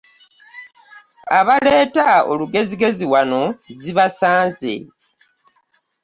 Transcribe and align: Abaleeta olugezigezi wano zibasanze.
Abaleeta 1.39 2.07
olugezigezi 2.31 3.05
wano 3.13 3.41
zibasanze. 3.81 4.73